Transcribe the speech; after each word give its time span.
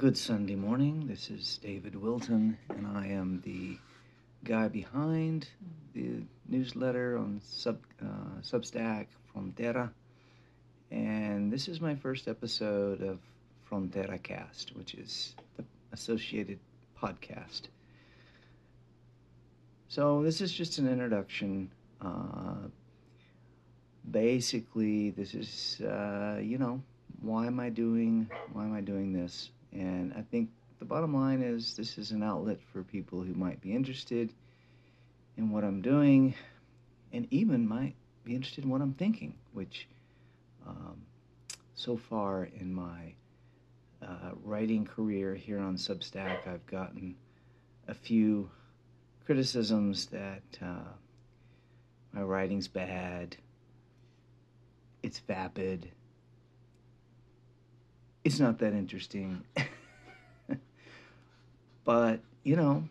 Good 0.00 0.16
Sunday 0.16 0.54
morning. 0.54 1.06
This 1.06 1.28
is 1.28 1.58
David 1.62 1.94
Wilton, 1.94 2.56
and 2.70 2.86
I 2.86 3.08
am 3.08 3.42
the 3.44 3.76
guy 4.42 4.66
behind 4.66 5.46
the 5.92 6.22
newsletter 6.48 7.18
on 7.18 7.42
Sub 7.44 7.78
uh, 8.02 8.40
Substack 8.40 9.08
Frontera, 9.28 9.90
and 10.90 11.52
this 11.52 11.68
is 11.68 11.82
my 11.82 11.94
first 11.96 12.28
episode 12.28 13.02
of 13.02 13.18
Frontera 13.70 14.22
Cast, 14.22 14.74
which 14.74 14.94
is 14.94 15.34
the 15.58 15.64
associated 15.92 16.58
podcast. 16.98 17.64
So 19.88 20.22
this 20.22 20.40
is 20.40 20.50
just 20.50 20.78
an 20.78 20.88
introduction. 20.88 21.70
Uh, 22.00 22.68
basically, 24.10 25.10
this 25.10 25.34
is 25.34 25.82
uh, 25.82 26.38
you 26.40 26.56
know 26.56 26.80
why 27.20 27.48
am 27.48 27.60
I 27.60 27.68
doing 27.68 28.30
why 28.54 28.64
am 28.64 28.72
I 28.72 28.80
doing 28.80 29.12
this? 29.12 29.50
And 29.72 30.12
I 30.16 30.22
think 30.22 30.50
the 30.78 30.84
bottom 30.84 31.14
line 31.14 31.42
is 31.42 31.74
this 31.76 31.98
is 31.98 32.10
an 32.10 32.22
outlet 32.22 32.58
for 32.72 32.82
people 32.82 33.22
who 33.22 33.34
might 33.34 33.60
be 33.60 33.74
interested 33.74 34.32
in 35.36 35.50
what 35.50 35.64
I'm 35.64 35.80
doing 35.82 36.34
and 37.12 37.26
even 37.30 37.66
might 37.66 37.94
be 38.24 38.34
interested 38.34 38.64
in 38.64 38.70
what 38.70 38.80
I'm 38.80 38.94
thinking, 38.94 39.34
which 39.52 39.88
um, 40.66 41.02
so 41.74 41.96
far 41.96 42.44
in 42.44 42.72
my 42.72 43.14
uh, 44.02 44.30
writing 44.42 44.84
career 44.84 45.34
here 45.34 45.58
on 45.58 45.76
Substack, 45.76 46.46
I've 46.46 46.66
gotten 46.66 47.16
a 47.88 47.94
few 47.94 48.50
criticisms 49.24 50.06
that 50.06 50.42
uh, 50.62 50.92
my 52.12 52.22
writing's 52.22 52.68
bad, 52.68 53.36
it's 55.02 55.18
vapid, 55.20 55.90
it's 58.30 58.38
not 58.38 58.60
that 58.60 58.74
interesting. 58.74 59.42
but, 61.84 62.20
you 62.44 62.54
know, 62.54 62.84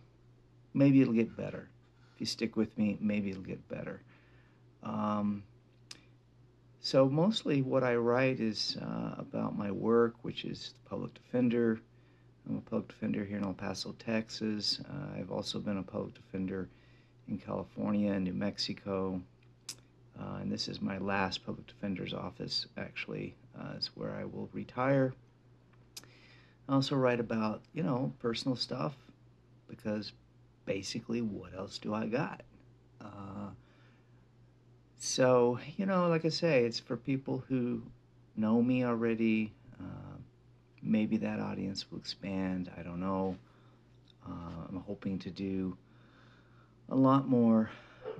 maybe 0.73 1.01
it'll 1.01 1.13
get 1.13 1.37
better. 1.37 1.69
If 2.13 2.19
you 2.19 2.25
stick 2.25 2.57
with 2.57 2.77
me, 2.77 2.97
maybe 2.99 3.29
it'll 3.29 3.41
get 3.41 3.65
better. 3.69 4.01
Um, 4.83 5.43
so, 6.81 7.07
mostly 7.07 7.61
what 7.61 7.85
I 7.85 7.95
write 7.95 8.41
is 8.41 8.77
uh, 8.81 9.15
about 9.17 9.57
my 9.57 9.71
work, 9.71 10.15
which 10.23 10.43
is 10.43 10.73
public 10.89 11.13
defender. 11.13 11.79
I'm 12.49 12.57
a 12.57 12.61
public 12.61 12.89
defender 12.89 13.23
here 13.23 13.37
in 13.37 13.45
El 13.45 13.53
Paso, 13.53 13.95
Texas. 13.97 14.81
Uh, 14.89 15.19
I've 15.19 15.31
also 15.31 15.59
been 15.59 15.77
a 15.77 15.83
public 15.83 16.15
defender 16.15 16.67
in 17.29 17.37
California 17.37 18.11
and 18.11 18.25
New 18.25 18.33
Mexico. 18.33 19.21
Uh, 20.19 20.39
and 20.41 20.51
this 20.51 20.67
is 20.67 20.81
my 20.81 20.97
last 20.97 21.45
public 21.45 21.65
defender's 21.65 22.13
office, 22.13 22.65
actually. 22.77 23.35
Uh, 23.57 23.71
it's 23.77 23.95
where 23.95 24.11
I 24.11 24.25
will 24.25 24.49
retire. 24.51 25.13
I 26.69 26.73
also 26.73 26.95
write 26.95 27.19
about, 27.19 27.63
you 27.73 27.81
know, 27.81 28.13
personal 28.19 28.55
stuff 28.55 28.95
because 29.67 30.13
basically, 30.65 31.19
what 31.19 31.55
else 31.57 31.79
do 31.79 31.95
I 31.95 32.05
got? 32.05 32.43
Uh, 33.01 33.49
so, 34.99 35.57
you 35.77 35.87
know, 35.87 36.07
like 36.09 36.25
I 36.25 36.29
say, 36.29 36.65
it's 36.65 36.79
for 36.79 36.95
people 36.95 37.43
who 37.49 37.81
know 38.35 38.61
me 38.61 38.85
already. 38.85 39.51
Uh, 39.79 40.17
maybe 40.83 41.17
that 41.17 41.39
audience 41.39 41.89
will 41.89 41.97
expand. 41.97 42.69
I 42.77 42.83
don't 42.83 42.99
know. 42.99 43.35
Uh, 44.23 44.67
I'm 44.69 44.83
hoping 44.85 45.17
to 45.19 45.31
do 45.31 45.75
a 46.89 46.95
lot 46.95 47.27
more 47.27 47.71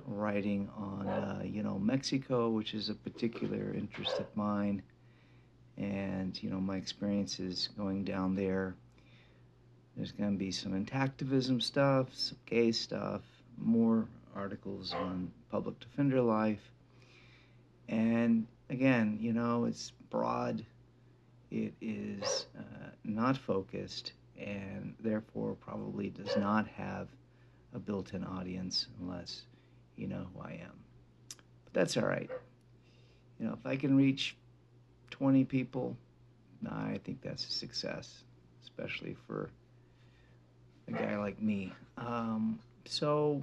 writing 0.06 0.68
on, 0.76 1.06
uh, 1.06 1.42
you 1.44 1.62
know, 1.62 1.78
Mexico, 1.78 2.48
which 2.48 2.74
is 2.74 2.88
a 2.88 2.94
particular 2.94 3.72
interest 3.74 4.18
of 4.18 4.26
mine, 4.34 4.82
and, 5.80 6.40
you 6.42 6.50
know, 6.50 6.60
my 6.60 6.76
experiences 6.76 7.70
going 7.76 8.04
down 8.04 8.34
there. 8.36 8.74
There's 9.96 10.12
going 10.12 10.32
to 10.32 10.38
be 10.38 10.52
some 10.52 10.72
intactivism 10.72 11.62
stuff, 11.62 12.08
some 12.12 12.38
gay 12.46 12.70
stuff, 12.70 13.22
more 13.58 14.06
articles 14.36 14.92
on 14.92 15.32
public 15.50 15.80
defender 15.80 16.20
life. 16.20 16.60
And 17.88 18.46
again, 18.68 19.18
you 19.20 19.32
know, 19.32 19.64
it's 19.64 19.92
broad, 20.10 20.64
it 21.50 21.72
is 21.80 22.46
uh, 22.58 22.90
not 23.04 23.36
focused, 23.36 24.12
and 24.38 24.94
therefore 25.00 25.54
probably 25.54 26.10
does 26.10 26.36
not 26.36 26.68
have 26.68 27.08
a 27.74 27.78
built 27.78 28.12
in 28.12 28.22
audience 28.22 28.86
unless 29.00 29.42
you 29.96 30.06
know 30.06 30.26
who 30.34 30.42
I 30.42 30.60
am. 30.62 30.78
But 31.64 31.72
that's 31.72 31.96
all 31.96 32.06
right. 32.06 32.30
You 33.38 33.46
know, 33.46 33.54
if 33.54 33.66
I 33.66 33.76
can 33.76 33.96
reach 33.96 34.36
20 35.20 35.44
people, 35.44 35.94
I 36.66 36.98
think 37.04 37.20
that's 37.20 37.46
a 37.46 37.50
success, 37.50 38.24
especially 38.62 39.14
for 39.26 39.50
a 40.88 40.92
guy 40.92 41.18
like 41.18 41.42
me. 41.42 41.74
Um, 41.98 42.58
so, 42.86 43.42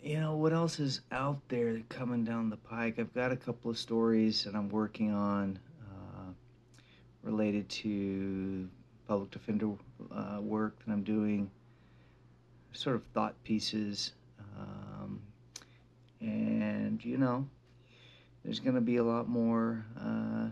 you 0.00 0.20
know, 0.20 0.36
what 0.36 0.52
else 0.52 0.78
is 0.78 1.00
out 1.10 1.40
there 1.48 1.80
coming 1.88 2.22
down 2.24 2.50
the 2.50 2.56
pike? 2.56 3.00
I've 3.00 3.12
got 3.14 3.32
a 3.32 3.36
couple 3.36 3.68
of 3.68 3.76
stories 3.76 4.44
that 4.44 4.54
I'm 4.54 4.68
working 4.68 5.10
on 5.10 5.58
uh, 5.90 6.30
related 7.24 7.68
to 7.68 8.68
public 9.08 9.32
defender 9.32 9.72
uh, 10.14 10.40
work 10.40 10.78
that 10.86 10.92
I'm 10.92 11.02
doing, 11.02 11.50
sort 12.70 12.94
of 12.94 13.02
thought 13.12 13.34
pieces. 13.42 14.12
Um, 14.56 15.20
and, 16.20 17.04
you 17.04 17.18
know, 17.18 17.48
there's 18.44 18.60
going 18.60 18.74
to 18.74 18.80
be 18.80 18.96
a 18.96 19.04
lot 19.04 19.28
more 19.28 19.84
uh, 19.98 20.48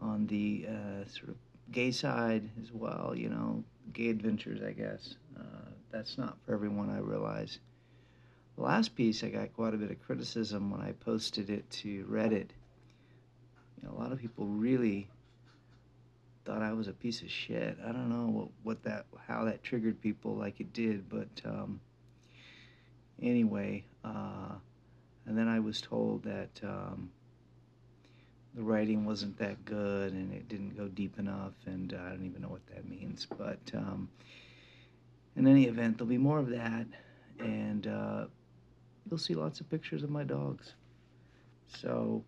on 0.00 0.26
the 0.26 0.66
uh, 0.68 1.08
sort 1.08 1.30
of 1.30 1.36
gay 1.72 1.90
side 1.90 2.48
as 2.62 2.72
well, 2.72 3.14
you 3.16 3.28
know, 3.28 3.64
gay 3.92 4.08
adventures, 4.08 4.60
I 4.62 4.72
guess. 4.72 5.16
Uh, 5.38 5.70
that's 5.90 6.18
not 6.18 6.36
for 6.44 6.54
everyone, 6.54 6.90
I 6.90 6.98
realize. 6.98 7.58
The 8.56 8.62
last 8.62 8.94
piece, 8.94 9.24
I 9.24 9.28
got 9.28 9.54
quite 9.54 9.74
a 9.74 9.76
bit 9.76 9.90
of 9.90 10.02
criticism 10.02 10.70
when 10.70 10.80
I 10.80 10.92
posted 10.92 11.50
it 11.50 11.68
to 11.70 12.04
Reddit. 12.04 12.50
You 13.76 13.88
know, 13.88 13.94
a 13.96 13.98
lot 13.98 14.12
of 14.12 14.18
people 14.18 14.46
really 14.46 15.08
thought 16.44 16.62
I 16.62 16.72
was 16.72 16.88
a 16.88 16.92
piece 16.92 17.22
of 17.22 17.30
shit. 17.30 17.78
I 17.84 17.92
don't 17.92 18.08
know 18.08 18.30
what, 18.30 18.48
what 18.62 18.82
that, 18.84 19.06
how 19.26 19.44
that 19.44 19.62
triggered 19.62 20.00
people 20.00 20.36
like 20.36 20.60
it 20.60 20.72
did, 20.72 21.08
but 21.08 21.28
um, 21.44 21.80
anyway, 23.22 23.84
uh, 24.04 24.54
and 25.26 25.36
then 25.36 25.48
I 25.48 25.60
was 25.60 25.80
told 25.80 26.22
that 26.24 26.60
um, 26.62 27.10
the 28.54 28.62
writing 28.62 29.04
wasn't 29.04 29.38
that 29.38 29.64
good 29.64 30.12
and 30.12 30.32
it 30.32 30.48
didn't 30.48 30.76
go 30.76 30.88
deep 30.88 31.18
enough, 31.18 31.52
and 31.66 31.94
uh, 31.94 31.98
I 31.98 32.10
don't 32.10 32.26
even 32.26 32.42
know 32.42 32.48
what 32.48 32.66
that 32.74 32.88
means. 32.88 33.26
But 33.26 33.60
um, 33.74 34.08
in 35.36 35.46
any 35.46 35.64
event, 35.64 35.98
there'll 35.98 36.08
be 36.08 36.18
more 36.18 36.38
of 36.38 36.48
that, 36.50 36.86
and 37.38 37.86
uh, 37.86 38.24
you'll 39.08 39.18
see 39.18 39.34
lots 39.34 39.60
of 39.60 39.70
pictures 39.70 40.02
of 40.02 40.10
my 40.10 40.24
dogs. 40.24 40.74
So 41.78 42.24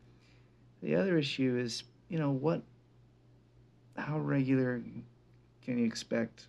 the 0.83 0.95
other 0.95 1.19
issue 1.19 1.59
is, 1.59 1.85
you 2.09 2.19
know, 2.19 2.31
what, 2.31 2.63
how 3.97 4.19
regular 4.19 4.83
can 5.65 5.79
you 5.79 5.85
expect 5.85 6.47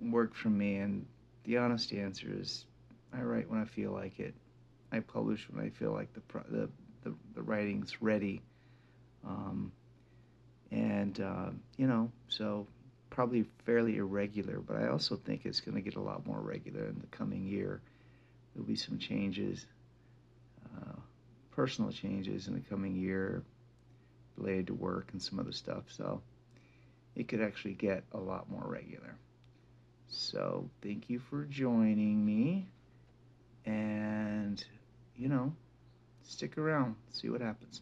work 0.00 0.34
from 0.34 0.58
me? 0.58 0.76
And 0.76 1.06
the 1.44 1.56
honest 1.58 1.92
answer 1.92 2.28
is, 2.30 2.66
I 3.12 3.22
write 3.22 3.48
when 3.48 3.60
I 3.60 3.64
feel 3.64 3.92
like 3.92 4.18
it. 4.18 4.34
I 4.96 5.00
publish 5.00 5.46
when 5.50 5.64
I 5.64 5.70
feel 5.70 5.92
like 5.92 6.12
the 6.14 6.22
the 6.50 6.68
the, 7.04 7.14
the 7.34 7.42
writing's 7.42 8.02
ready. 8.02 8.42
Um, 9.24 9.72
and 10.70 11.20
uh, 11.20 11.50
you 11.76 11.86
know, 11.86 12.10
so 12.28 12.66
probably 13.10 13.46
fairly 13.64 13.96
irregular, 13.96 14.58
but 14.58 14.76
I 14.76 14.88
also 14.88 15.16
think 15.16 15.46
it's 15.46 15.60
going 15.60 15.76
to 15.76 15.80
get 15.80 15.96
a 15.96 16.00
lot 16.00 16.26
more 16.26 16.40
regular 16.40 16.86
in 16.86 16.98
the 17.00 17.06
coming 17.16 17.46
year. 17.46 17.80
There'll 18.54 18.66
be 18.66 18.76
some 18.76 18.98
changes, 18.98 19.64
uh, 20.76 20.96
personal 21.52 21.92
changes 21.92 22.48
in 22.48 22.54
the 22.54 22.60
coming 22.60 22.96
year 22.96 23.42
related 24.36 24.66
to 24.68 24.74
work 24.74 25.08
and 25.12 25.22
some 25.22 25.38
other 25.38 25.52
stuff. 25.52 25.84
So 25.88 26.20
it 27.14 27.28
could 27.28 27.40
actually 27.40 27.74
get 27.74 28.04
a 28.12 28.18
lot 28.18 28.50
more 28.50 28.64
regular. 28.66 29.16
So 30.08 30.68
thank 30.82 31.08
you 31.08 31.18
for 31.18 31.44
joining 31.44 32.24
me. 32.24 32.68
And, 33.64 34.62
you 35.18 35.28
know, 35.28 35.52
stick 36.22 36.58
around, 36.58 36.96
see 37.10 37.28
what 37.28 37.40
happens. 37.40 37.80